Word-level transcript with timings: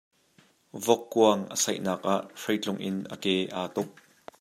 Vok 0.85 1.01
kuang 1.11 1.41
a 1.53 1.55
saihnak 1.63 2.01
ah 2.13 2.23
hreitlung 2.41 2.81
in 2.87 2.95
a 3.13 3.15
ke 3.23 3.35
aa 3.59 3.67
tuk. 3.75 3.89